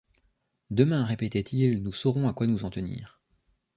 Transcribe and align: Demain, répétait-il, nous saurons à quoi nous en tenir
Demain, 0.71 1.05
répétait-il, 1.05 1.83
nous 1.83 1.93
saurons 1.93 2.27
à 2.27 2.33
quoi 2.33 2.47
nous 2.47 2.65
en 2.65 2.71
tenir 2.71 3.21